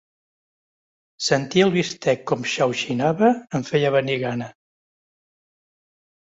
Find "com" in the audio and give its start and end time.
2.31-2.47